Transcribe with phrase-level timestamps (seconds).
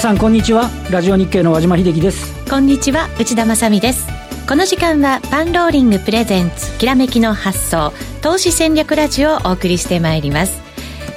[0.00, 0.70] 皆さんこんにちは。
[0.90, 2.32] ラジオ日経の和島秀樹です。
[2.48, 3.10] こんにちは。
[3.18, 4.08] 内田まさです。
[4.48, 7.92] この時間はパンローリングプレゼンツきらめきの発想
[8.22, 10.58] 投資戦略ラジオをお送りしてまいります。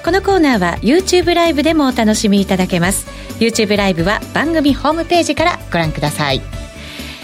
[0.04, 3.08] このコーナーは YouTube ライブでもお楽しみいただけます。
[3.40, 6.42] YouTube ライブは番組ホームページからご覧ください。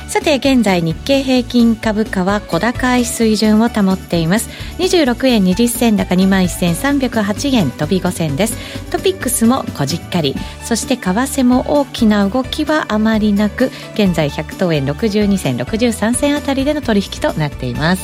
[0.09, 4.49] さて現在日経平均株価は小高い水準を保っています。
[4.79, 8.57] 26円20銭高2万1308円飛び5銭です。
[8.89, 10.35] トピックスもこじっかり。
[10.63, 18.03] そして為替も大きな動きはあまりなく現在100等円62銭63銭あたりでの取引となっています。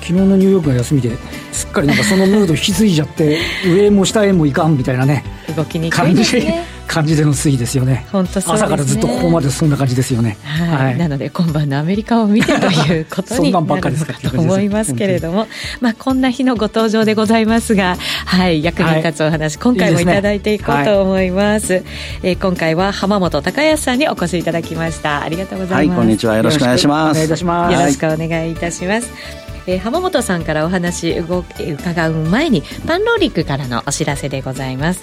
[0.00, 1.10] 昨日のニューヨークが休みで
[1.52, 5.22] すっかりなんかそのムード引き継いじゃって上も下へもいかんみたいなね。
[5.54, 8.06] 動きにくいですね感じでの推移ですよね。
[8.10, 13.90] 本当、ね、朝からずっとここまでそんな感じですよね、はい、はい、なので今晩のアメリカを見てということになるのか
[14.30, 15.46] と思いますけれども。
[15.80, 18.62] まあこんな日のご登場でございますがはい。
[18.62, 21.74] 役に立つお話、はい、今回もいただいていこうと思います。
[21.74, 21.86] いい、ね、
[22.22, 25.22] えー、今回は浜本隆康さんにお越しいただきました。
[25.22, 26.36] ありがとうございます、はい、こんにちは。
[26.36, 27.20] よろしくお願いします。
[27.20, 35.02] よろしくお願いいたしますえー、浜本さんからお話伺う前にパンローリックからのお知らせでございます。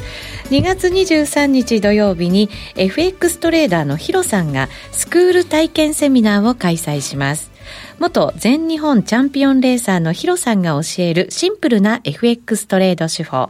[0.49, 7.51] 2月23日土曜日に FX トレーダーのヒロさんがスクール体験セミナーを開催します。
[7.99, 13.49] 元全日本チャンピオンレーサーのヒロさんが教えるシンプルな FX トレード手法。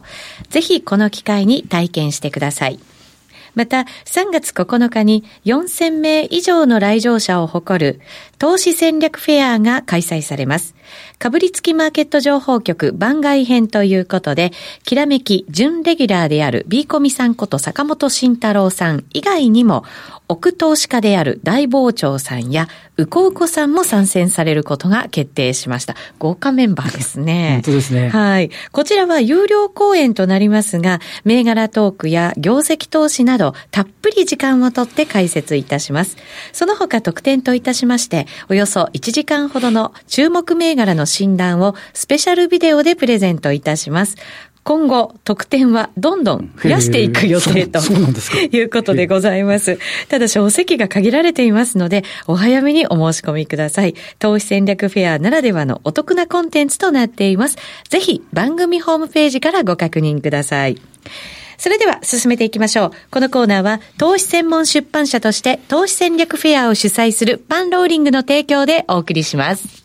[0.50, 2.78] ぜひこの機会に体験してください。
[3.54, 8.00] また、3月9日に4000名以上の来場者を誇る
[8.38, 10.74] 投資戦略フェアが開催されます。
[11.18, 14.52] かぶりつきマーケット情報局番外編ということで、
[14.84, 19.84] きらめき準レギュラーである B コミさんこと坂本慎太郎さん以外にも、
[20.26, 25.96] 奥投資家である大傍聴さんや、うこうこさんも参戦されることが決定しました。
[26.18, 27.54] 豪華メンバーですね。
[27.54, 28.08] 本当ですね。
[28.08, 28.50] はい。
[28.72, 36.16] こちらは有料講演となりますが、銘柄トークや業績投資など、たっぷり時間をとって解説いたします。
[36.52, 44.16] その他特典といたしまして、およそ1時間ほどの注目銘柄の診断をスペシャルビデオでプレゼントいたします。
[44.64, 49.78] 今後、特典はどんどん増やしていく予定ということでございます。
[50.08, 53.94] ただし、お席が限られていますので、お早めにお申し込みください。
[54.18, 57.58] 投資戦略フェアならではのお得なコンテンツとなっています。
[57.90, 60.80] ぜひ、番組ホームページからご確認ください。
[61.58, 62.90] それでは進めていきましょう。
[63.10, 69.84] このコーナーは投資専門出版社として投資戦略フェアを主催するパンローリングの提供でお送りします。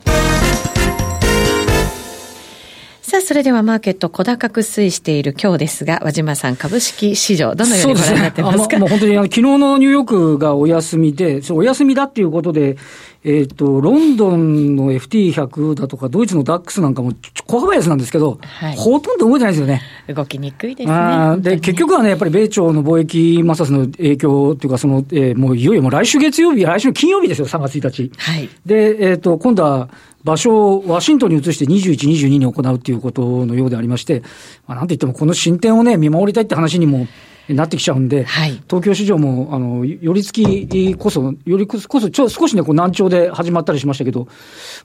[3.09, 12.77] さあ、それではマーケット小高く推移している今日ですが、和島さん、株式市場、どのようにご覧になってますか、ね、もう本当にあの昨日のニューヨークがお休みで、お休みだっていうことで、
[13.23, 17.13] えっ、ー、と、ロンドンの FT100 だとか、ドイツのダックスなんかも
[17.47, 19.81] 小幅安なんですけど、はい、ほとんど動いてないですよね。
[20.07, 21.37] 動きにくいですね。
[21.39, 28.11] で、結局はね、やっぱり米朝の貿易摩擦の影響というか、その、えー、もういよいよもう来週月曜日、来週金曜日ですよ、3月1日。
[28.19, 28.47] はい。
[28.67, 29.89] で、えっ、ー、と、今度は、
[30.23, 34.21] 場所をワシントンに移して21、22に行うということのようでありまして、
[34.67, 37.07] まあ、なんといってもこの進展をね、見守りたいって話にも
[37.55, 44.25] なってきちゃうんで、はい、東京市場も、あの、寄り付きこそ、寄りこそ、ちょ少しね、こう難聴で始まったりしましたけど、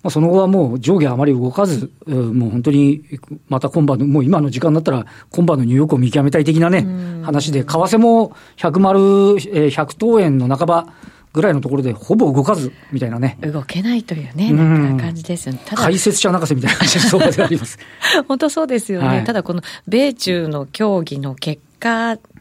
[0.02, 3.02] まあ、その後はもう上下あまり動かず、もう本当に、
[3.48, 6.86] また今晩の、もう今の時間だったら、今晩のニューヨークを見極めたい的なね、
[7.22, 10.86] 話で、為替も100丸、100等円の半ば、
[11.34, 13.36] ぐらいのところでほぼ動かずみたいなね。
[13.40, 15.60] 動けないというね、なんか感じですよね。
[15.66, 17.76] ただ解説者泣かせみたいな感じで相場であります。
[18.28, 19.08] 本当そうですよね。
[19.08, 21.73] はい、ただこの米中の協議の結果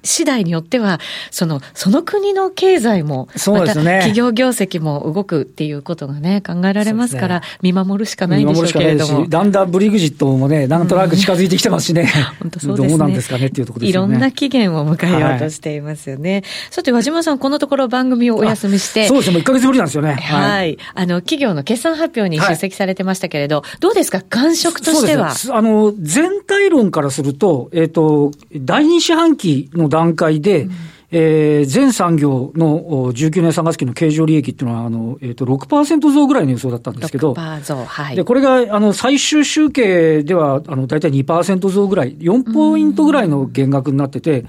[0.03, 0.99] 次第によっては、
[1.31, 3.99] その、その国の経済も、そうですね。
[3.99, 9.27] 企業業績も動くっていうことがね、考えられますから、見守るしかないんでしょうけれども。
[9.27, 12.09] だんだんブリグジットもね、なんとなく近づいてきてますしね。
[12.39, 12.89] 本当そうですね。
[12.89, 13.89] どうなんですかねっていうところですね。
[13.91, 16.33] いろんな期限を迎えようとしていますよね。
[16.33, 19.07] はい、さて、和島さん、このところ番組をお休みして。
[19.07, 20.15] そうですね、もう1ヶ月ぶりなんですよね。
[20.15, 20.19] はい。
[20.19, 24.21] はい、あの、企業の決算発表に出席されてましたけれど、はい、どうですか？
[24.21, 25.33] 感触としては。
[25.51, 30.67] あの、全体論からすると、えっ、ー、と、第二四半期の段階で、
[31.15, 38.15] えー、全産業の19年3月期の経常利益っていうのは、あの、えっ、ー、と、6%増ぐらいの予想だったんですけど、増、はい。
[38.15, 44.43] で、これが、あの、最終集計では、あの、大体2%増ぐらい、4ポイントぐらいの減額になってて、はい、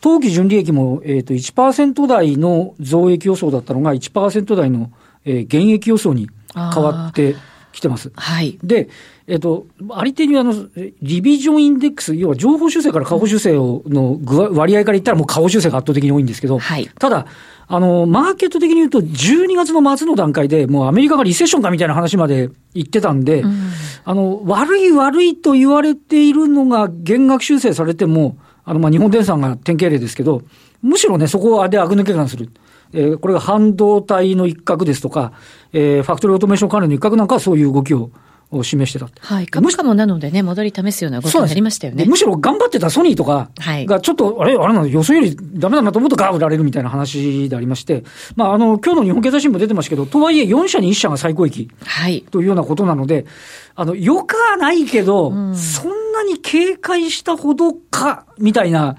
[0.00, 4.92] 当期純利益も、えっ、ー、と、1%台の増益予想だったのが1%台の、
[5.24, 7.34] えー、減益予想に変わって
[7.76, 8.10] きてます。
[8.14, 8.58] はい。
[8.62, 8.88] で、
[9.26, 10.54] えっと、ありてにあの、
[11.02, 14.18] リビジョンインデックス、要は情報修正から下方修正の
[14.52, 17.26] 割合から言ったらもう下方修正が圧倒的に多いんですけど、はい、ただ、
[17.68, 23.70] あの、マーケット的に言うと、12月の末の段階で、もうアメリカがリセッションかみたいな話まで言ってたんで、うん、
[24.04, 30.42] あの、悪い悪いと言われているのが減額修正されても、あの、ま、日本電産が典型例ですけど、
[30.82, 32.50] むしろね、そこでアグ抜け感する。
[32.92, 35.32] えー、これが半導体の一角ですとか、
[35.72, 38.10] えー、ファクトリーオートメーション関連の一角なんかはそういう動きを
[38.50, 39.08] を示してた。
[39.20, 39.46] はい。
[39.46, 42.04] 株価もなのでね、戻り試すような動きになりましたよね。
[42.04, 48.04] むしろ頑張ってたソニーとかが、ちょっと、はい、あれ、あれなの、予想よりダメだなと思うとガー売られるみたいな話でありまして、
[48.36, 51.68] まあ、あの、今日の日本経済新聞出てましたけど、とはいえ4社に1社が最高益。
[51.84, 52.24] はい。
[52.30, 53.26] というようなことなので、
[53.74, 58.96] あの、よくはないけど、うん、そんなに警戒したほどか、みたいな、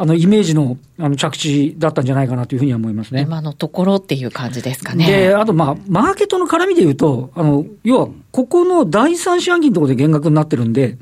[0.00, 3.20] あの、イメージの、あの、着地だったんじゃないかなというふうには思いますね。
[3.20, 5.06] 今のところっていう感じですかね。
[5.06, 10.96] で、あと、まあ、マーケットの絡みで言うと、あの、要は、ここの第三四半期のところで減額になってるんで、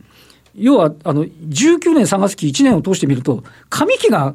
[0.57, 4.35] 要は、あの、19年3月期1年を通してみると、上期が、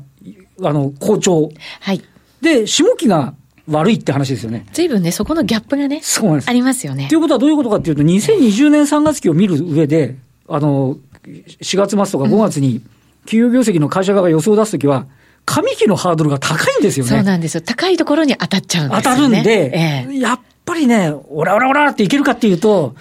[0.61, 1.51] あの、好調。
[1.81, 2.01] はい。
[2.41, 3.33] で、下期が
[3.67, 4.65] 悪いって話ですよね。
[4.71, 6.49] 随分ね、そこのギャップがね、そうなんです。
[6.49, 7.09] ありますよね。
[7.09, 10.15] ということはどういうことかっていうと、2020年3月期を見る上で、
[10.47, 10.95] あの、
[11.25, 12.89] 4月末とか5月に、うん
[13.25, 15.07] 企業業績の会社側が予想を出すときは、
[15.45, 17.11] 上期のハードルが高いんですよね。
[17.11, 17.61] そうなんですよ。
[17.61, 19.03] 高いところに当たっちゃうんですよね。
[19.03, 22.95] 当たるんで、ええ、やっぱりね、オラオラオラっていけるかっていうと、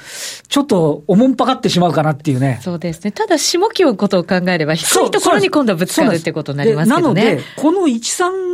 [0.49, 2.61] ちょっとおもんぱかってしまうかなっていうね。
[2.63, 3.13] そうですね。
[3.13, 7.25] ただ、下期のことを考えれば、低いところに今度はぶつかるってことになりますけどね。
[7.25, 7.95] なので、この1、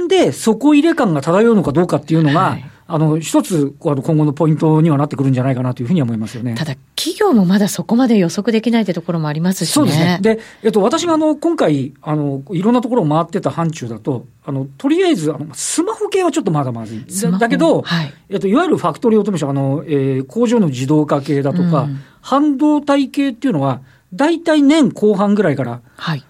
[0.05, 6.55] 3で底入れ感が漂うのかどうかっていうのが、はいあの、一つ、あの、今後のポイントにはなってくるんじゃないかなというふうに思いますよね。
[6.55, 9.73] ただ、企業もまだそこまで予測できないってところもありますしね。
[9.75, 10.19] そうですね。
[10.23, 17.05] で、えっと、私があの、今回、あの、いろんなところを回ってた範疇だと、あの、とりあえず、あの、スマホ系はちょっとまだまずい。
[17.39, 23.83] だけど、はい、えっと、いわゆるファクトリーオートメーション、あの、えー、工場の自動化系だとか、うん、半導体系っていうのは、
[24.15, 25.83] 大体年後半ぐらいから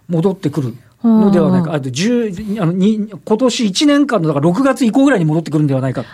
[0.09, 0.67] 戻ってくる。
[0.71, 6.05] はいのではないか、あと10あのに今年1年間のだから6月以降ぐらいに戻ってくるんではないか。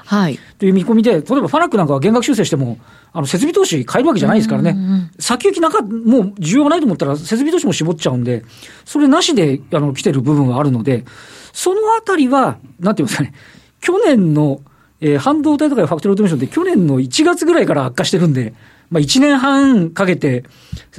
[0.59, 2.79] という見込みで、例えばファナックなんかは減額修正しても、
[3.13, 8.45] あの設備投資変えるわけじゃないですからね、先行きなんか、もう需要がないと思ったら、設備投資も絞っちゃうんで、
[8.85, 11.05] それなしであの来てる部分があるので、
[11.53, 13.33] そのあたりは、なんていうんですかね、
[13.81, 14.61] 去年の、
[15.01, 18.55] えー、半導体とかファクトリーオートメーションって去年の1月ぐらいから悪化してるんで、
[18.95, 20.45] まあ、1年半かけて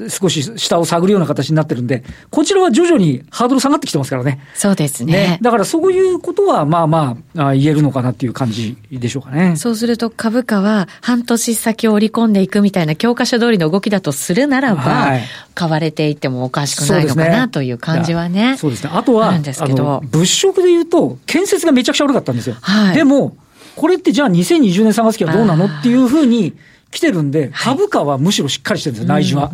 [0.09, 4.41] 少し下を探るような形になってるんで、こちらは徐々にハードル下がってきてますからね。
[4.53, 5.13] そうですね。
[5.13, 9.55] ねだからそういうことは、まあまあ、言えるのかなっていう感じでしょうかね。
[9.55, 18.57] そうすると株価は半年先を織り込んでいくみたいな教科書通りの動きだとするならば、はい、買われていってもおかしくないのかなという感じはね。
[18.57, 18.89] そうですね。
[18.93, 22.57] あとは、物色で言うと、建設がめちゃくちゃ悪かったんですよ。
[22.59, 23.37] はい、でも、
[23.77, 26.53] これってじゃあ2020年3月期はどうなのっていうふうに、
[26.95, 29.51] 来てるんで、株価はむしろしっかりしてるんですよ、内需は。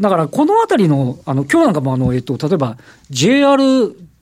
[0.00, 2.78] だからこのあたりの、あの、今日なんかもあの、えっと、例えば
[3.10, 3.62] JR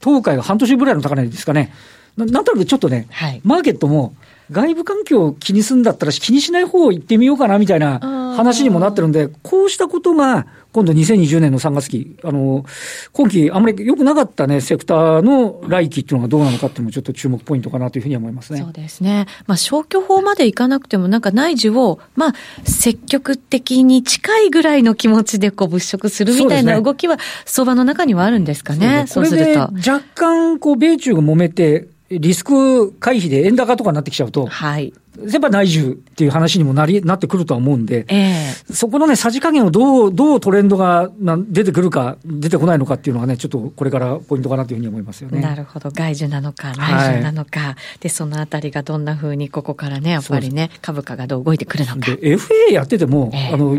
[0.00, 1.72] 東海が半年ぐらいの高値ですかね。
[2.16, 4.14] ななんとなくちょっとね、はい、マーケットも
[4.50, 8.00] 外部環境を気にするんだったら気にしない方を行ってみようかなみたいな
[8.36, 10.46] 話にもなってるんで、こうしたことが
[10.76, 12.66] 今度2020年の3月期、あの、
[13.12, 18.60] 今期あんまり良くなかったね、セクターの来期っていうのがどうなのかっていうのもちょっと注目ポイントかなというふうに思いますね。
[18.60, 19.26] そうですね。
[19.46, 22.34] まあ消去法までいかなくてもなんか内需を、まあ
[22.64, 27.16] 積極的に近いぐらいの気持ちでこう物色するみたいな動きは
[27.46, 29.06] 相場の中にはあるんですかね。
[29.08, 29.60] そう、ね、すると。
[29.60, 34.92] 若干こう米中が揉めて、リスク回避で円高とかになってきちゃうと、はい。
[35.24, 41.10] やっぱ内需っていう話にもなり、なってくるとは思うんで、えー、そこのね、さじ加減をどう、どうトレンドが
[41.48, 45.40] 出てくるか、出てこないのかっていうのがね、ちょっとこれからポイントかなというふうに思いますよね。
[45.40, 45.90] なるほど。
[45.90, 51.98] 外需なのか、内需なのか、はい、で、そのあたりがどんなふうにここからね、やっぱりね、株価がどう動いてくるのか。
[52.00, 53.78] で、FA やってても、えー、あの、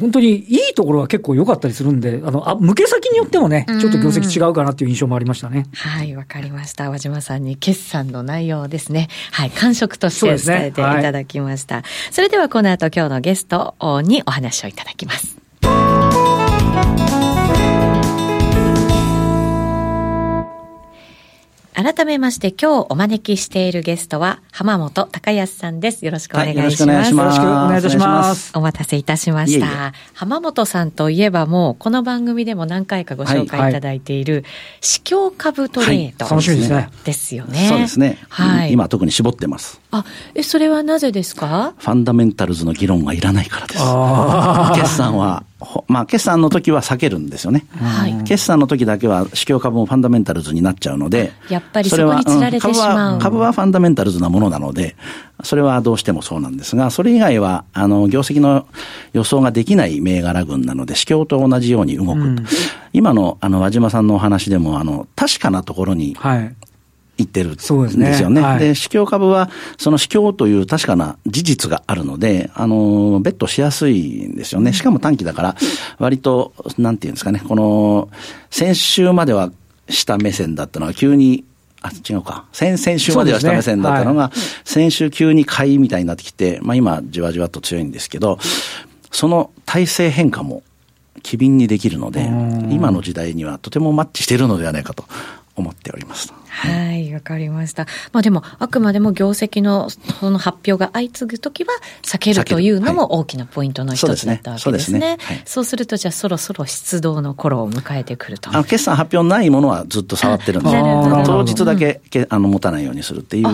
[0.00, 5.66] 本当にいいところは結構良かったりするんで、あの、あ、向け先によってもね、ちょっと業績違うかなっていう印象もありましたね。
[5.74, 6.90] はい、わかりました。
[6.90, 9.08] 和島さんに決算の内容ですね。
[9.32, 11.76] はい、感触として伝えていただきました。
[11.76, 15.33] そ、ねはい、それではこの後今日のゲストにお話をいただきます。
[21.74, 26.04] 改めまして今日お招きしているゲストは浜本隆康さんです。
[26.04, 26.88] よろしくお願いします。
[26.88, 28.52] はい、よろしくお願いいたします。
[28.54, 29.66] お待たせいたしました。
[29.66, 34.44] いえいえ浜本さんといえばもうこの番組でも何回かご紹介いただいている
[34.80, 36.90] 市況株トレード、楽しみですね。
[37.04, 37.66] ですよね。
[37.68, 38.18] そうですね。
[38.28, 38.72] はい。
[38.72, 39.80] 今特に絞ってます。
[39.90, 40.04] あ、
[40.36, 41.74] え、それはなぜですか？
[41.76, 43.80] ファンダメンタルズの議論はいらないからです。
[44.80, 45.42] 決算は
[45.88, 47.66] まあ、決算の時は避けるんですよね。
[47.76, 54.96] はい、決算の時だけは、市況株もファンダメンタルズになっちゃうので、やっぱりそこにつられてしまう、株はファンダメンタルズなものなので、
[55.42, 58.66] それはどうしてもそうなんですが、それ以外は、あの、業績の
[59.12, 62.20] 予想ができない銘柄群なので、市況と同じように動く。
[62.20, 62.44] うん、
[62.92, 66.54] 今の、あの、和島さんのお話でも、あの、確かなところに、はい
[67.16, 68.18] 言ってるんですよね。
[68.18, 74.72] で、ねはい、市況株は、その市況という確かな事実があるので、あの、ベットしやすいんですよね。
[74.72, 75.56] しかも短期だから、
[75.98, 78.08] 割と、なんていうんですかね、この、
[78.50, 79.52] 先週までは
[79.88, 81.44] 下目線だったのが急に
[81.82, 82.46] あ、違うか。
[82.52, 88.38] 先、先週までは下目線だったのが、ねはい、先週急に買いみたいになってきて、まあ今、じわじわと強いんですけど、
[89.12, 90.62] その体制変化も
[91.22, 92.24] 機敏にできるので、
[92.70, 95.04] 今の時代にはとてもマッチしているのではないかと
[95.56, 96.32] 思っております。
[96.48, 97.86] はい、わかりました。
[98.12, 104.98] まあでも、あくまでも業績のその発表が相次ぐときは避けるというのも大きなポイントの一つだったわけですね。
[104.98, 105.18] そうですね。
[105.20, 108.50] はい、そうすると、じゃあそろそろ出動の頃を迎えてくると。
[108.50, 110.76] あの、決算発表ないものはずっと触ってるんで す
[111.24, 113.48] 当日だけ、うん、あの持たないようにするっていう。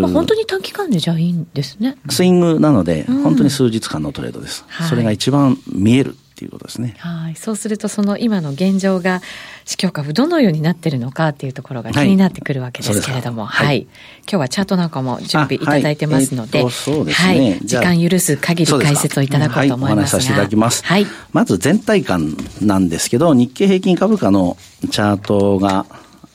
[0.00, 1.96] まあ、本当に短期間でじゃあいいんですね。
[2.08, 4.64] スイングなので、本当に数日間のトレードです。
[4.80, 6.94] うん、それが一番見えるっていうことですね。
[6.98, 7.36] はい。
[7.36, 9.20] そうすると、その今の現状が、
[9.66, 13.66] 市況株どのようになってるのかっていうところが気になってくるわけですけれども、はい。
[13.66, 13.90] はい、今
[14.30, 17.60] 日はチャートなんかも準備いただいてますので、はい、えーでね、はい。
[17.62, 20.82] 時間許す限り解説をいただこうと思いますが、はい、お話しさせていただきます。
[20.82, 21.06] はい。
[21.32, 24.56] まず全体感なんですけど、日経平均株価の
[24.90, 25.84] チャートが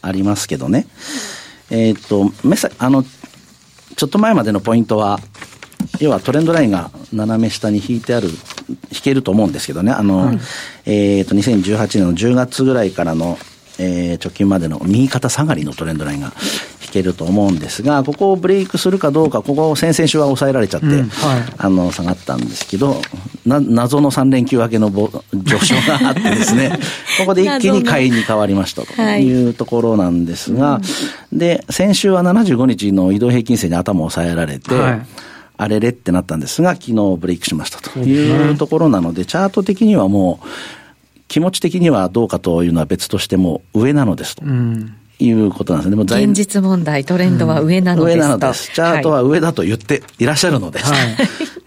[0.03, 0.85] ありますけどね、
[1.71, 5.19] えっ、ー、と、めさ、あの、ちょっと前までのポイントは、
[5.99, 8.29] 要はトレンドラインが斜め下に引いてある、
[8.91, 10.39] 引けると思うんですけどね、あの、はい、
[10.85, 13.37] えっ、と、2018年の10月ぐらいからの、
[13.77, 16.31] えー、直近までの右肩下がりのトレンドラインが
[16.81, 23.01] 引けると思うんですが、ここをブレイクするかどうか、ここ先々週は抑えられちゃって、うんはい、あの、下がったんですけど、
[23.45, 25.09] な、謎の3連休明けの上
[25.59, 26.79] 昇があってですね、
[27.19, 29.49] ここで一気に買いに変わりましたとい。
[29.49, 30.81] うところなんですが、は
[31.33, 35.01] い、で、先週は75日の移動平均線に頭を抑えられて、はい
[35.57, 40.47] あれれってなったんですが、昨日ブレイクしましたというところなので、チャート的にはもう、
[41.27, 44.43] 気持ち的にはどうかというのは別としても上なのですと。
[45.19, 45.95] いうことなんですね。
[45.95, 48.71] も現実問題、トレンドは上なのです、うん、上なのです。
[48.73, 50.91] チャートは上だと言っていらっしゃるのです。
[50.91, 50.97] は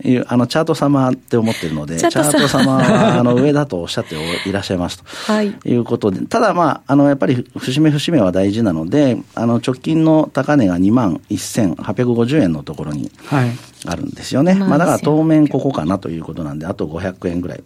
[0.05, 4.17] い、 いうあの、チャート様って思ってるので、チャート様は、あの、上だとおっしゃって
[4.47, 5.05] いらっしゃいますと。
[5.07, 5.55] はい。
[5.65, 13.51] いうことで、ただまあ、あの、やっぱり、節目節目は大事なので、あの、直近の高値が2万1850円のところに、はい。
[13.87, 14.55] あるんですよね。
[14.55, 17.63] まあだから当面ここかなということなんで、あと500円ぐらい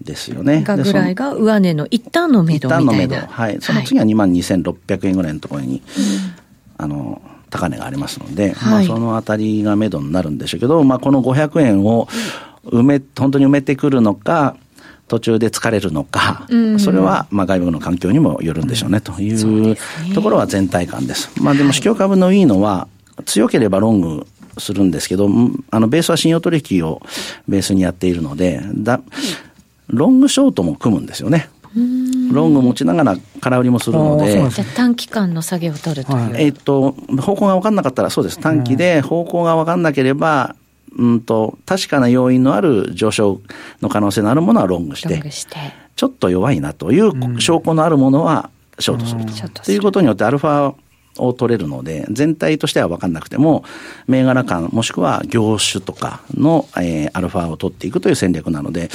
[0.00, 0.54] ですよね。
[0.54, 2.92] はい、がぐらいが上値の一旦の目処みたいな。
[2.92, 3.26] 一旦の目処。
[3.26, 3.58] はい。
[3.60, 5.82] その次は2万2600円ぐらいのところに、
[6.78, 7.20] あの、
[7.50, 12.08] 高値がありますので、はい、まあそのあたりが目処になるんでしょうけど、まあこの500円を
[12.64, 14.56] 埋め、本当に埋めてくるのか、
[15.08, 16.46] 途中で疲れるのか、
[16.78, 19.76] それはまあ外部の環境にもよるんでしょうねという
[20.14, 21.30] ところは全体感です。
[21.40, 22.88] まあでも、市況株のいいのは、
[23.26, 24.26] 強ければロング
[24.58, 25.28] するんですけど、
[25.70, 27.00] あの、ベースは信用取引を
[27.48, 29.00] ベースにやっているので、だ、
[29.88, 31.48] ロングショートも組むんですよね。
[32.32, 34.48] ロング持ちながら空売りもするので。
[34.50, 36.32] じゃ短期間の下げを取るという。
[36.32, 38.38] はい、えっと、方向が分かんなかったらそうです。
[38.38, 40.54] 短期で方向が分かんなければ、
[40.96, 43.40] うんと、確かな要因のある上昇
[43.82, 45.56] の可能性のあるものはロングして、して
[45.96, 49.62] ちょっと弱いなという証拠のあるものはショートすると。
[49.62, 50.74] ということによってアルファ
[51.18, 53.64] を取れるので、全体としては分かんなくても、
[54.06, 58.90] 銘柄間、もしくは業種とかの、えー、アルファを取っていくという戦略なので、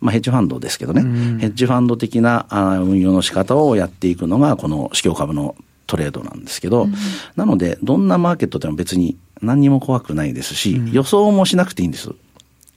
[0.00, 1.02] まあ、ヘッジファンドですけどね、
[1.40, 6.88] ヘッジファンド的なあ運用の仕方をやっていくのが、この市況株のトレードなんですけど、
[7.36, 12.10] なので、どんなマーケットでも別に何にも怖くないですし、予想もしなくていいんです。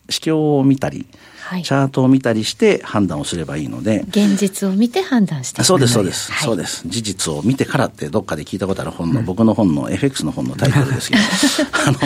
[0.10, 1.08] 市況を見たり、
[1.48, 4.04] はい、チャートを見たりして判断をすればいいので。
[4.10, 6.84] 現実を見て判断してそうです、そうです、はい、そうです。
[6.86, 11.22] 事実を見てからってどっかで聞いたことある本の、うん、僕の本の FX の本のタイトルですけど。
[11.88, 12.00] あの、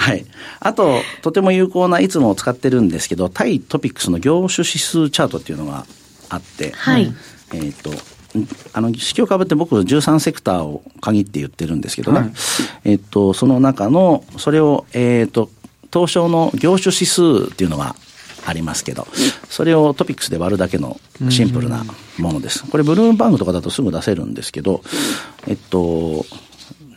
[0.00, 0.24] はい。
[0.60, 5.84] あと、とても有効ないつも使ってるんですけど、対トピックスの業種指数チャートっていうのが
[6.30, 7.12] あって、はい。
[7.52, 7.92] えっ、ー、と、
[8.72, 12.18] あの、市況株って僕13セクターを限って言ってるんですけどね。
[12.20, 12.30] はい、
[12.84, 15.50] えっと、その中の、それを、えっ、ー、と、
[15.92, 17.94] 東証の業種指数っていうのが
[18.46, 19.06] ありますけど、
[19.48, 21.84] それをトピックスで割るだけのシンプルな
[22.18, 22.64] ものです。
[22.68, 24.82] これ、ブルームバーグとかだとすぐ出せるんですけど、
[25.46, 26.24] えっと、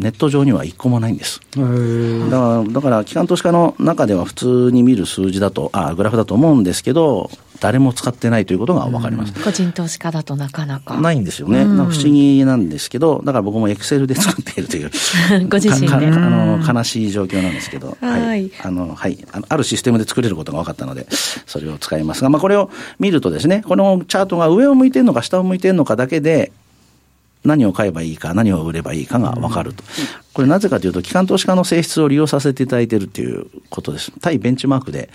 [0.01, 1.39] ネット上には一個もないんです。
[1.51, 7.29] だから、だから、機関投資家の中では普通に見る数字だと、あグラフだと思うんですけど、
[7.61, 9.33] 誰も使ってないということが分かります。
[9.43, 10.99] 個人投資家だとなかなか。
[10.99, 11.63] ないんですよね。
[11.63, 14.89] 不思議なんですけど、だから僕もエクセルで作っているという。
[15.47, 15.93] ご自身で。
[15.93, 18.51] あの、悲しい状況なんですけど、はい。
[18.63, 19.17] あの、はい。
[19.47, 21.05] あるシステムで作れることが分かったので、
[21.45, 26.51] それを使いますが、まあこれを見るとですね、このチャートが上を向いてるのか下を向いてるのかだけで、
[27.43, 29.83] 何を買えばいいか、何を売ればいいかが分かると。
[30.33, 34.11] これなぜかというと、機関投資家の性質を利用させていただいているということです。
[34.21, 35.09] 対ベンチマークで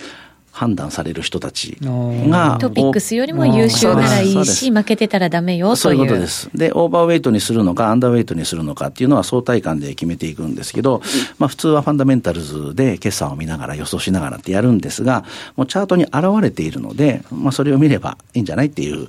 [0.50, 2.56] 判断される人たちが。
[2.58, 5.76] トピックスよりも優秀ならいいし、負けてたらダメよという。
[5.76, 6.48] そういうことです。
[6.54, 11.02] で、オーバーウェイトにするのか、アンダーウェイトにするのかっていうのは相対感で決めていくんですけど、
[11.38, 15.24] まあ普通はファンダメンタルズで決算を見ながら予想しながらってやるんですが、
[15.56, 19.08] もうチャートに現れているので、まあそれを見ればいいんじゃないっていう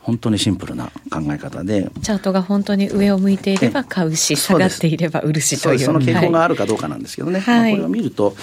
[0.00, 1.90] 本当にシンプルな考え方で。
[2.02, 5.78] チャートが本当に上を向いていれば買うし下がっていれば売るしという。
[5.78, 8.34] その傾向があるかどうかなんですけどね、はい、まあ、これを見ると、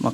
[0.00, 0.12] まあ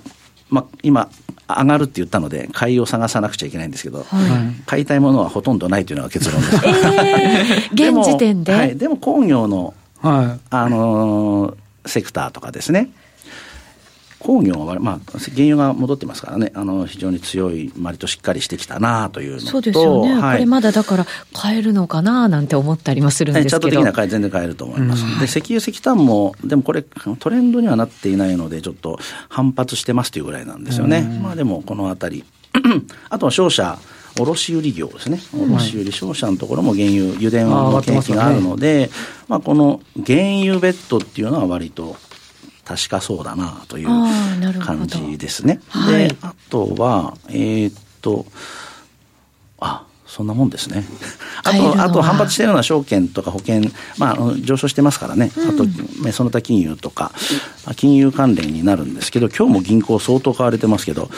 [0.48, 1.10] まあ、今
[1.48, 8.52] 上がるって言ったので買いを探さなくちゃいけないんですけど、はい、買いたいものはほとんどないというのが結論です、えー、現時点で？
[8.52, 12.90] はい、でも工業の、はい、あのー、セクターとかですね
[14.22, 26.84] 工業は、まあ、原油が戻ってますからね、あの非常に強い、割としっかりしてきたなというのとそうですよね、はい、これまだだから、買えるのかななんて思ったりもするんですけど、チャート的には全然買えると思います、で石油、石炭も、でもこれ、
[27.18, 32.24] トレンドにはなっていないので、ちょっと反発してますというぐらいなんですよね、まあ、でもこのあたり、
[33.10, 33.76] あとは商社、
[34.20, 38.88] 卸売業ですね、卸売商社のところも原油、油田の景気があるので、
[39.26, 41.96] まあ、この原油ベッドっていうのは割と
[42.72, 43.88] 確かそうだなという
[44.60, 45.60] 感じですね。
[45.90, 48.24] で、あとは、えー、っと、
[49.60, 50.84] あ、そんなもんですね。
[51.44, 53.60] あと、あと反発しているような証券とか保険、
[53.98, 55.30] まあ、上昇してますからね。
[55.36, 55.66] あと、
[56.12, 57.12] その他金融とか、
[57.76, 61.10] 金融関連になるんですけど、今日も銀行相当買われてますけど、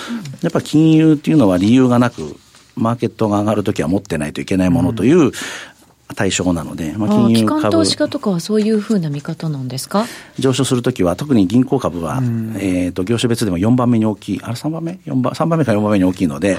[0.42, 2.36] やっぱ金融っていうのは理由がなく、
[2.74, 5.30] マーケットが上がるときは持ってないといけないものという、
[6.14, 7.58] 対象なので、まあ、金融株。
[7.58, 10.06] 機関投資家とかはそういうふうな見方なんですか？
[10.38, 16.58] 上昇するときは、特に銀行株は、うん、えっ、ー、と、業種別でも4番目に大きい、あれ3番目 ?4 番、3番目か4番目に大きいので、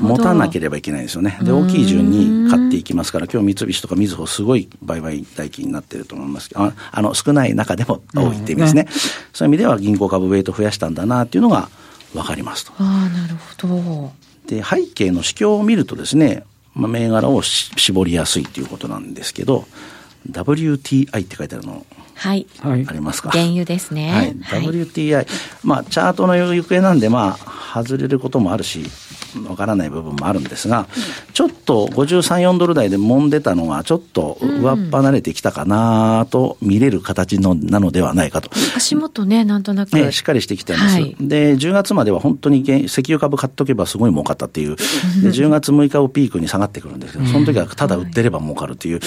[0.00, 1.38] 持たなければいけないですよね。
[1.42, 8.86] で、大きい順に買っていきますから、今日三菱とかみずほすごい売買代金になってると思いますけど、ああの、少ない中でも多いって意味ですね。
[8.88, 9.00] うん、
[9.32, 11.68] そういう意味では銀行株ウェイト増やしたんだなっていうのが
[12.14, 12.72] わかりますと。
[12.78, 14.12] ああ、なるほど。
[14.46, 16.44] で、背景の指標を見るとですね、
[16.76, 19.64] まあ、銘柄を絞りやすいということなんですけど、
[20.30, 23.30] WTI って書いてあるの、はい、ありますか。
[23.30, 24.10] 原油ですね。
[24.10, 24.62] はい。
[24.62, 25.26] WTI、
[25.62, 28.84] まあ、チャートの行方なんで、まあ、外れることもあるし、
[29.48, 30.86] わからない部分もあるんですが、
[31.34, 38.50] ちょっと53、4ドル台で揉んでたのが、ちょっと上っ離れてきたかなと見れる形のなのではないかと。
[38.74, 39.92] 足元ね、なんとなく。
[39.92, 40.94] ね、しっかりしてきてます。
[40.94, 49.00] はい、で、10月までは本当に石油株買っとけばすごい儲かったっていう、で10月6日をピークに下がってくるんですけど、その時はただ売ってれば儲かるっていう、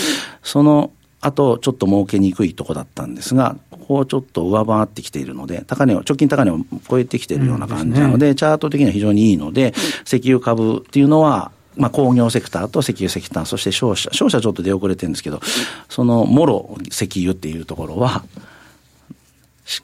[0.43, 0.91] その
[1.21, 9.73] あと、ちょっと儲けにくいとこだったんですが、ここをちょっと上回ってきているので、高値を、直近高値を超えてきているような感じなので、うんでね、チャート的には非常にいいので、
[10.05, 15.41] 石油株っていうのは、まあ、工業セクターと石油石炭、そして商社、商社ちょっと出遅れてるんですけど、
[15.89, 18.23] そのもろ石油っていうところは、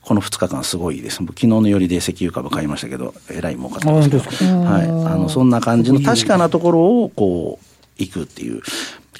[0.02, 1.18] この2日間すごいです。
[1.18, 4.84] 昨日のよりで石油株買いましたけど、えらい儲かったんですけど、はい。
[4.84, 7.66] あの、そんな感じの確かなところを、こう、
[7.98, 8.62] 行くっていう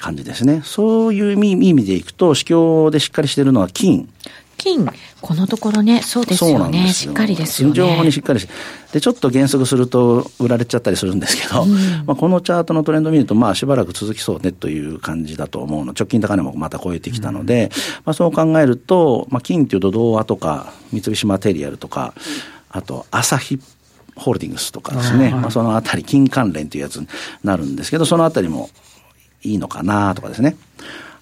[0.00, 0.62] 感じですね。
[0.64, 4.08] そういう意味でいくと、市況でしっかりしてるのは金。
[4.56, 4.86] 金、
[5.20, 6.86] このところね、そうですよね。
[6.86, 7.74] よしっかりですよね。
[7.74, 8.52] 非常にしっかりして。
[8.92, 11.74] で、ちょっと減速すると売られちゃったりするんですけど、うん、
[12.06, 15.92] まあこのチャートのトレンド見ると、まあしばらく続きそうねという感じだと思うの。
[15.92, 17.70] 直近高値もまた超えてきたので、うん、
[18.06, 22.14] まあそう考えると、まあ金っていうと童話とか、三菱マテリアルとか、
[22.70, 23.60] あと、朝日
[24.16, 27.06] ホールディングスとかですね、まあ、そのあたり、金関連というやつに
[27.44, 28.70] なるんですけど、そのあたりも
[29.46, 30.56] いいのかなとかですね。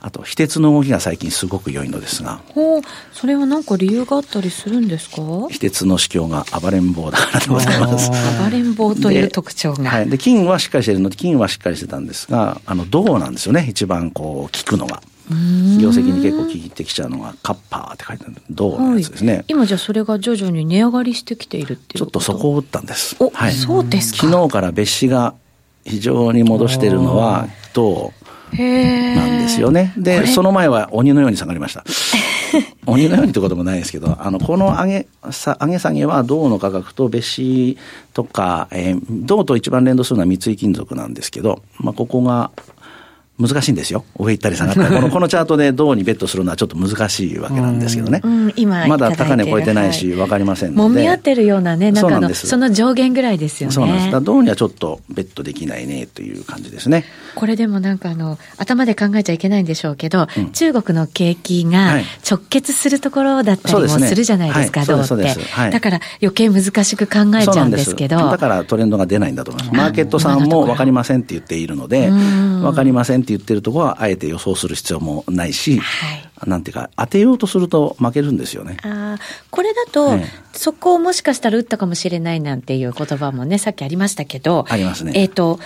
[0.01, 2.41] あと、非鉄の動きが最近すごく良いのですが。
[2.49, 2.83] ほう、
[3.13, 5.17] それは何か理由があったりするんですか？
[5.51, 8.11] 非鉄の市況が暴れん坊だからでございます。
[8.11, 9.89] 暴れん坊という特徴が。
[9.89, 10.11] はい。
[10.11, 13.67] で、金はしっかりしてるので、金はしっかりしてたんですが、あの、銅なんですよね。
[13.71, 15.03] 一番こう、効くのが。
[15.81, 23.17] 業績に結構効いてきちゃうのが、カッパーって書いてある銅のやつですね、はい、今じゃあそれが徐々に値上がりしてきているっていうちょっとそこを打ったんです。
[23.33, 24.27] はい、そうですか。
[24.29, 25.35] 昨日から別紙が
[25.85, 28.13] 非常に戻しているのは、銅
[28.53, 29.93] なんですよね。
[29.97, 31.85] で、その前は鬼のように下がりました。
[32.87, 37.77] 鬼のようにってこともないですけど、あの、この上げ、さ上げ下げは銅の価格と別紙
[38.13, 42.51] とか、えー、銅と一番連動するのは三井金属なんですけど、まあ、ここが、
[43.37, 44.05] 難しいんですよ。
[44.17, 44.95] 上行ったり下がったり。
[44.95, 48.21] この、 このチャートで銅にベットするのはちょっと難しいわけなんですけどね。
[48.23, 50.83] うん、今まだ高値超えてないし、わかりませんので。
[50.83, 53.75] もみ合ってるようなね、中の、その上限ぐらいですよね。
[53.75, 54.11] そうなんです。
[54.13, 57.05] だ銅にはちょっとベットできないね、という感じですね。
[57.35, 61.97] これでもなんかあの、頭で考えちゃいけないんでしょうけど、うん、中国の景気が
[62.29, 65.15] 直結するところだったりもするじゃないですか、銅、って。
[65.51, 68.17] はい、だから余計難しく考えちゃうんですけど。
[68.17, 69.77] だからトレンドが出ないんだと思います。
[69.77, 72.11] マーケットさんもわかりませんって言っているので、
[72.63, 78.77] わかりませんって言ってるところはあえて予想する必要もないし、はい、なんていうか、当てようとすると負けるんですよね。
[78.83, 79.19] あ
[79.51, 80.19] これだと、
[80.53, 85.13] そこをもしかしたら打ったかもしれないなんていう言葉もね、さっきありましたけど、ありますね。
[85.15, 85.59] えっ、ー、と、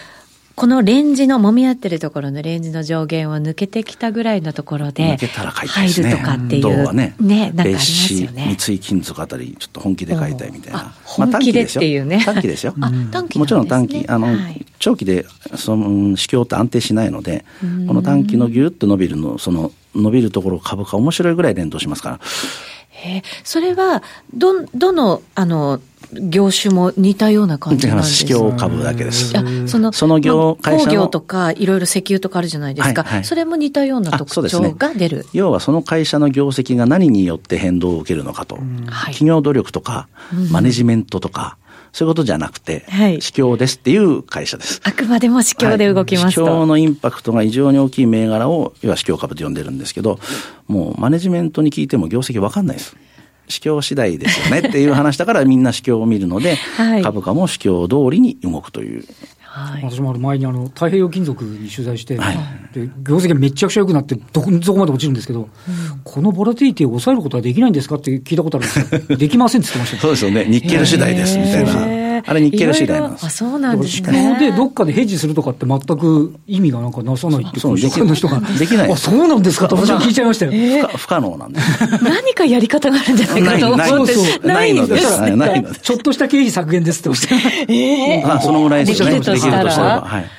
[0.58, 6.84] このレンジの、揉み合ってるところのレンジの上限を抜けてきたぐらいのところで、入るとかっていう。
[6.84, 8.56] はね、ね、なんかありますよね。
[8.58, 10.92] 三井金属あたり、ちょっと本気で買いたいみたいな。
[11.04, 12.24] 本気でっていうね。
[12.24, 12.74] 短期ですよ。
[12.80, 14.04] あ、短期 もちろん短期。
[14.08, 14.36] あの、
[14.80, 17.44] 長期で、その、市況って安定しないので、
[17.86, 22.20] この短期のギュッと伸びるの、その、伸びるところ株価面白いぐらい連動しますから。
[23.04, 24.02] えそれは、
[24.34, 25.80] ど、どの、あの、
[26.12, 28.24] 業種も似たような感じなんです
[28.56, 29.32] 株だけです。
[29.66, 33.02] その、その業、工業とか、いろいろ石油とかあるじゃないですか。
[33.02, 38.58] はいはい、それも似たような特徴が出る、ね、要はその会社の業績が何によって変動を受けるのかと。
[39.06, 40.08] 企業努力とか、
[40.50, 41.56] マネジメントとか、
[41.92, 44.80] そういうことじゃなくて、はい、市況ですっていう会社です。
[44.84, 50.18] あくまでも市況で動きますと、はい、市況のインパクトが異常に大きい銘柄を、要は市況株と呼んでるんですけど、
[50.66, 52.96] もうマネジメントに聞いても業績わかんないです。
[53.48, 59.04] 市況次第ですよねっていう話だからみんな市況を見るので、はい、株価も市況通りに動くという。
[59.50, 62.36] はい、私もあの前にあの太平洋金属に取材して、はい、
[62.72, 65.48] で業績がめちゃくちゃ良くなってどこ、どこまで落ちるんですけど、うん、
[66.04, 69.16] このボラティティを抑えることはできないんですかって聞いたことあるんですよ。
[69.16, 70.02] できませんって言ってました。
[70.02, 70.44] そうですよね。
[70.44, 71.98] 日経の次第ですみたいな。
[72.26, 73.26] あれ日経の次第なんです。
[73.26, 74.36] あ、そうなんですね。
[74.38, 78.40] でどっかでヘッジするとかって全く意味がなんかなさないってそう、できの人が。
[78.40, 78.92] できない。
[78.92, 79.68] あ、そうなんですか？
[79.68, 80.52] と私は聞いちゃいましたよ。
[80.52, 82.02] えー、不可能なんです。
[82.02, 84.46] 何かやり方があるんじゃないかと思って。
[84.46, 85.20] ないのです。
[85.20, 85.80] ないのです。
[85.80, 87.72] ちょっとした経費削減ですっておっしゃる。
[87.72, 88.32] ええー。
[88.32, 89.20] あ、そのぐらいですね。
[89.40, 90.00] できるとしたら。
[90.00, 90.30] はい。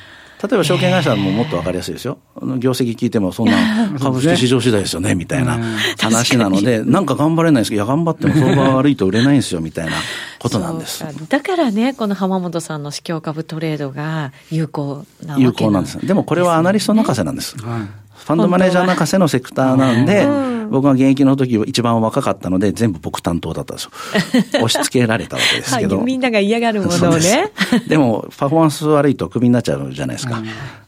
[0.42, 2.18] 例えば証券会社ももっと分かりやすいですよ。
[2.60, 5.60] 業績聞いてもそんな株式市場次第ですよね、みたいな
[6.00, 9.92] 話なので、なんか頑張れないですけど、いや、頑張っても相場悪いと売れないんですよ、みたいな
[10.40, 11.04] ことなんです。
[11.28, 16.08] だからね、この浜本さんの市況株トレードが有効なわけ有効なんです。
[16.08, 17.58] でもこれはアナリスト任せなんです。
[17.58, 20.28] はいファンドマネージャー泣かせのセクターなんで、
[20.70, 23.92] 僕が現役の時一番若かったので、全部僕担当だったんですよ。
[24.64, 25.98] 押し付けられたわけですけど。
[25.98, 27.52] はい、みんなが嫌がるものをね。
[27.88, 30.42] でも、パフォーマンス悪いとクビになっちゃうじゃないですか。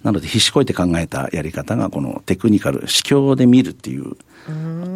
[0.04, 4.16] なので、必死こいて考えたやり方が、このテクニカル、市況で見るっていう、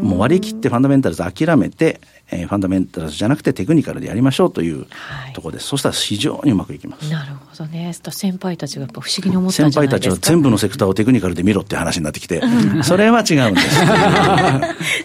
[0.02, 4.88] もう割り切ってファンダメンタルズ諦めて、えー、ファンダメンタルズじゃなくてテクニカルでやりましょうという
[5.34, 5.66] ところです。
[5.66, 7.10] はい、そしたら非常にうまくいきます。
[7.10, 7.94] なるほどね。
[7.94, 10.00] 先輩たちがやっぱ不思議に思ったんじゃないですか。
[10.00, 12.42] 先輩たちは全部のセクターをテクニカルで見ろって話になってきて、
[12.84, 13.76] それは違うんです。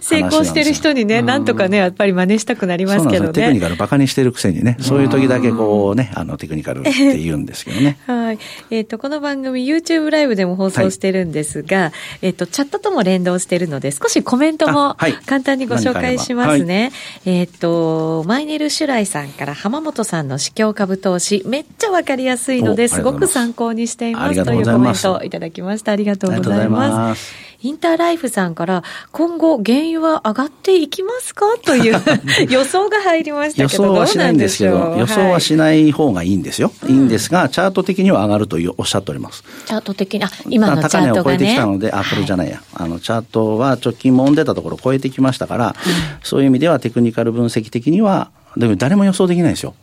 [0.08, 3.32] 成功してる人にね、なんとかね、やっぱり真似したくなりますけどね。
[3.32, 7.98] テクニカルバカにしてるくせにね、そういう時だけこうね、あのテクニカルって言うんですけどね。
[8.06, 8.38] はい。
[8.70, 16.92] えっ、ー、と、この番組 YouTube ライブでも放送してるんですが、はい、えっ、と、チャットとも連動してるので、少しコメントも簡単にご紹介しますね。
[17.24, 25.92] はい、えっ、と、マイネル・シュライさんから浜本さんの市況株投資、めっちゃわかりやすいので、すごく参考にしていますというコメントをいただきました。
[25.92, 27.49] ありがとうございます。
[27.62, 31.44] インターライフさんから、今後、原油は上がっていきますか？
[31.64, 32.00] という
[32.48, 36.72] 予想が入りましたけど、予想はしないんですけど、予想はしない方がいいんですよ。
[36.88, 39.44] い、いんですが、チャート的には上がるとおっしゃっております。
[39.66, 42.62] チャート的に、あ、今のチャートが、ね、高値を超えてきたので、あ、これじゃないや。
[42.74, 45.76] あの、チャートは直近もんでたところを超えてきましたから、
[46.22, 49.74] そういう意味ではテクニカル分析的には、でも誰も予想できないですよ。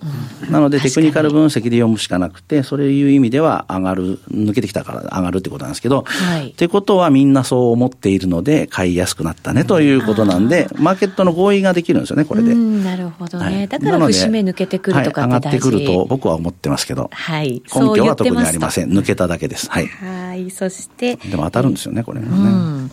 [0.46, 12.54] うん、なのでテクニカル分析で読むしかなくて、そういう意味では上がる、抜けてきたから上がるってことなんですけど、はい、ってことはみんなそう思っているので、買いやすくなったねということなんで、マーケットの合意ができるんですよね、これで。
[12.54, 13.46] なるほどね。
[13.46, 18.92] はい、だから節目抜けてくるとかって大事、はい、上がってくると僕は思ってますけど、はい、根拠は特にありません。
[18.92, 19.70] 抜けただけです。
[19.70, 19.88] はい。
[19.88, 21.16] はい、そして。
[21.16, 22.50] でも当たるんですよね、これもね。
[22.50, 22.92] うん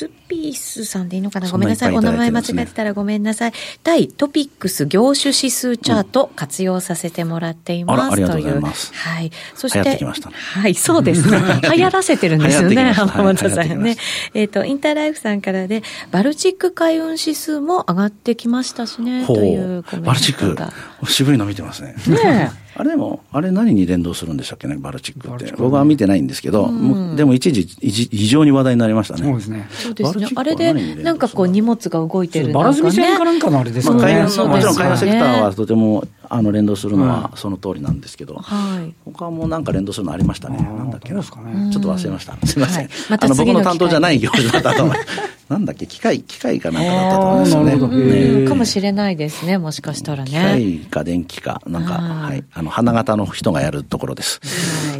[0.00, 1.50] スピースさんでいいのかな？
[1.50, 1.94] ごめんなさい。
[1.94, 3.52] お名前間違えてたらごめんなさい。
[3.82, 8.12] 対トピックス業種指数チャート活用させてもらっています。
[8.12, 8.94] ありがとうございます。
[8.94, 9.30] はい。
[9.54, 9.98] そして、ね、
[10.32, 11.38] はい、そうですね。
[11.76, 13.96] 流行らせてるんですよね、浜本さんね。
[14.32, 21.94] えっ、と、インターライフさんからで、バルチック海運指数も上がってきましたしね、というコメントバルチック、渋いの見てますね。
[22.06, 25.52] ね あれでも、あれ何に連動するんでしたっけね、バルチックって。
[25.58, 26.70] 僕は見てないんですけど、う
[27.12, 29.24] ん、でも一時、非常に話題になりましたね。
[29.24, 29.68] そうですね。
[29.70, 30.28] そうですね。
[30.34, 34.00] あれで、なんかこう荷物が動いてる、ね、バラ積み線かなんかのあれですかね。
[34.00, 40.56] まあ、もちろん海運セクターはとてもあの連動するのはその通りなんですけど、はい、他もなんか連動するのありましたね。
[40.56, 41.22] なんだっけな。
[41.22, 42.46] ちょっと忘れました。
[42.46, 42.88] すみません。
[43.10, 45.10] ま、あの僕の担当じゃない業種だったと思います。
[45.50, 47.64] なんだっけ、機械、機械かなんかだったと思うんですよ
[48.44, 48.48] ね。
[48.48, 50.30] かもしれないですね、もしかしたらね。
[50.30, 52.44] 機械か電気か、なんか、はい。
[52.52, 54.40] あの、花形の人がやるところです。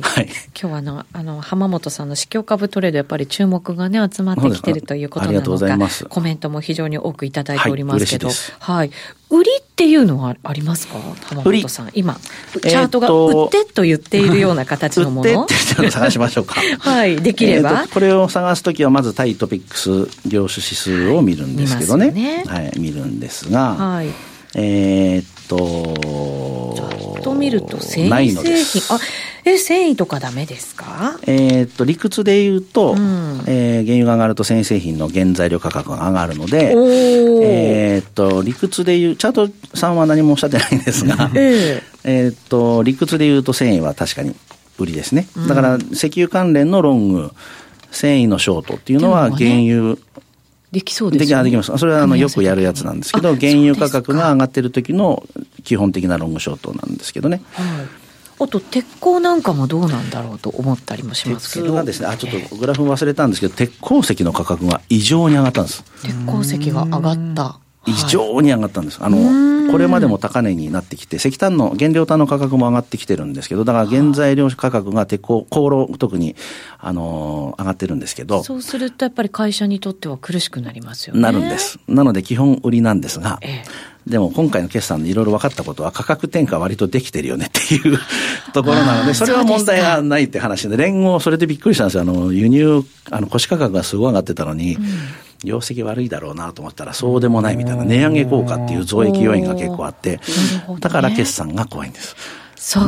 [0.02, 0.28] はい。
[0.60, 8.28] 今日はあの、あの、浜本さんの市況株トレード、やっぱり注目がね、集まってきてるということなのか、コメントも非常に多くいただいておりますけど、
[8.58, 8.90] はい。
[9.30, 10.98] 売りっていうのはありますか？
[11.24, 11.90] 浜本さん。
[11.94, 12.18] 今、
[12.52, 15.30] チャートが売ってと言っているような形のもの。
[15.42, 16.60] 売ってっていう探しましょうか。
[16.80, 17.86] はい、できれば。
[17.92, 22.06] これを探すときは、まず対トピックス業種指数を見るんですけどね。
[22.06, 24.08] はい、ねはい、見るんですが、はい、
[24.54, 28.96] えー、っと、ちょっと見ると繊維製品。
[28.96, 29.00] あ、
[29.44, 31.18] え、繊維とかダメですか？
[31.26, 36.74] えっと、理屈で言うと、うん、えー、原油が上がると繊維製品の原材料価格が上がるので、
[37.42, 44.34] えっと、理屈で言う、チャートさんは何もおっしゃってないんですが、 えー、っと、理屈で言うと繊維は確かに
[44.78, 45.26] 売りですね。
[45.48, 47.32] だから、石油関連のロング、
[47.90, 49.98] 繊維のショートっていうのは原油、
[50.72, 51.42] できそうですね。
[51.42, 51.76] できます。
[51.76, 55.26] それはあのよくやるやつなんですけど、原油価格が上がってる時の
[55.64, 57.42] 基本的なロングショートなんですけどね。
[57.52, 57.66] はい
[58.42, 61.74] あと鉄鋼なんかもどうなんだろうと思ったりもしますけど。
[61.74, 65.84] がですね、あ、ちょっとグラフ忘れたんですけど、鉄鉱石の価格が異常に上がったんです。
[66.02, 67.58] 鉄鉱石が上がった。
[67.90, 68.98] 異常に上がったんです。
[69.00, 76.36] あの、これまでも高値になってきて、石炭の、原料炭の価格も上がってきてるんですけど、だから原材料価格が鉄鋼、航路特に、
[76.78, 78.42] あの上がってるんですけど。
[78.42, 81.20] そうするとやっぱり会社にとっては苦しくなりますよね。
[81.20, 81.78] なるんです。
[81.88, 87.98] なので基本売りなんですが、ええでも今回の決算でいろいろ分かったことは価格転嫁割とできてるよねっていう
[88.52, 92.00] ところなので、それは問題がないって話で、連合、それでびっくりしたんですよ。
[92.00, 94.84] あの、輸入、あの、腰価格がすごい上がってたのに、うん
[95.44, 100.20] 業績悪いだろうなと思ったらそうでもないみたいな値上げ効果っていう増益要因が結構あって、
[100.80, 102.16] だから決算が怖いんです。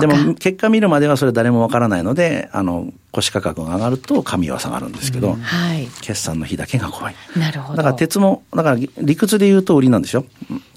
[0.01, 7.15] でも結果見るまではそれ誰もわからないので、あの、腰価格が上がると紙は下がるんですけど、うんはい、決算の日だけが怖い。
[7.37, 7.79] なるほど。
[7.79, 10.27] だから鉄も、だから理屈で言うと売りなんですよ。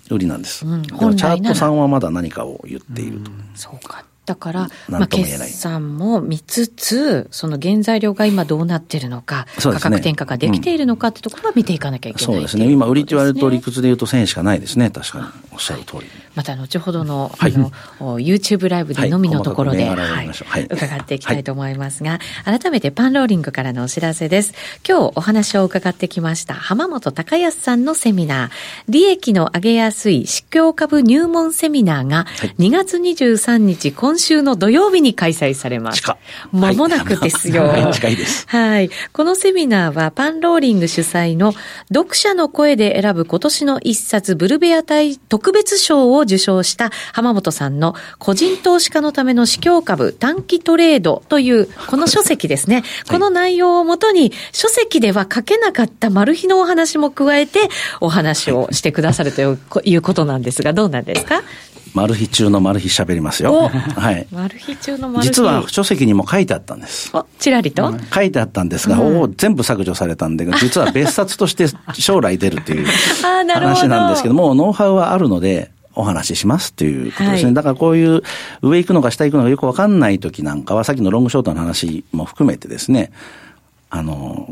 [0.09, 0.65] 売りなんです。
[0.65, 3.31] うん、チャートさんはまだ何かを言っていると。
[3.53, 4.05] そうか。
[4.25, 12.71] だから、まあ、決算も見つつ、その原材料が今どうなってるのか、ね、価格転嫁ができているのかってところは見ていかなきゃいけない、そうですね。
[12.71, 14.89] 今、売りって言われると理屈で言うと1000円しかないですね。
[14.89, 15.25] 確かに。
[15.55, 16.07] おっしゃる通り。
[16.35, 17.71] また後ほどの、はい、あの、
[18.19, 24.53] YouTube ライブでのみのところで、はい、はい、伺っていきたいと思いますが、改めてパンローリングからのお知らせです。
[24.87, 28.49] 今日お話を伺ってきました浜本隆康さんのセミナー、
[28.89, 32.25] 利益の上げやすい市況株入門セミナーが
[32.59, 36.03] 2月23日、今週の土曜日に開催されます。
[36.51, 37.63] まもなくですよ。
[37.63, 38.45] はい、近いです。
[38.49, 38.89] はい。
[39.13, 41.53] このセミナーはパンローリング主催の
[41.87, 52.83] 読者の声で選ぶ今年の一冊ブルベア隊特別賞を受賞した浜本さんの個人投資家のための市況株短期トレードというこの書籍ですね。
[53.09, 57.69] この内容をもとに書籍では書けなかったマル秘のお話も加えて
[58.01, 61.41] お話をしてくださるということなんですが、どうなんですか？
[61.95, 63.69] マル秘中のマル秘喋りますよ。
[63.69, 64.27] はい。
[64.29, 65.27] マル秘中のマル秘。
[65.29, 67.09] 実は書籍にも書いてあったんです。
[67.15, 72.85] お、ちらりと、書いてあったんですが、うん、お全部削除されたんで、 実は別冊として将来出るという
[73.47, 77.45] 話なんですけども、ノウハウはあるので、お話ししますっていうことですね。
[77.45, 78.21] はい、だからこういう
[78.61, 83.13] 上行くのか下行くのかよくわかんない時なんかは、さっきのロングショートの話も含めてですね、
[83.89, 84.49] あの、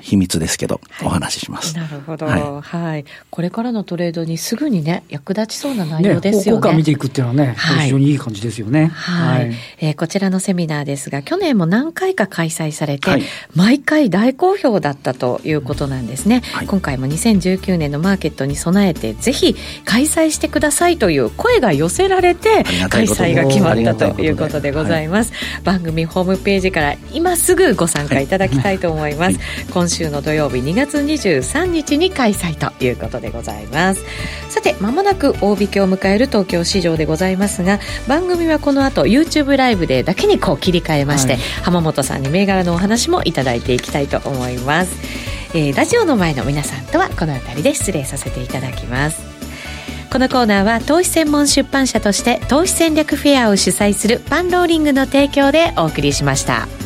[0.00, 1.76] 秘密ですけど、はい、お話しします。
[1.76, 3.04] なるほど、はい、はい。
[3.30, 6.70] これからのトレードにすぐにね、役立ちそうな内容ですよね。
[6.70, 8.86] ね見ていくっていうのはね、はい、非常にいい感じですよね。
[8.86, 9.44] はい。
[9.46, 13.10] はい、えー、こちらのセミナーですが、去年も何回か開催されて、
[13.54, 16.42] 毎回大好評だったということなんですね。
[16.66, 25.32] 今回も2019年のマーケットに備えて、ぜひ開催してくださいという声が寄せられて、開催が決まったということでございます。
[25.62, 29.38] 番組ホームページから今すぐご参加いただきたいと思います。
[29.84, 34.02] 今週の土曜日2月23日に開催ということでございます。
[34.48, 44.96] さてまもなく大引けを迎える東京市場でございますが番組はこの後 YouTube ライブでだけにこう切り替えまして、はい、浜本さんに銘柄のお話もいただいていきたいと思います、
[45.54, 49.34] えー、ラジオの前の皆さんとはこの辺りで失礼させていただきます。
[50.10, 56.83] このコーナーは投資専門出版社として投資戦略フェアを主催するパンローリングの提供でお送りしました。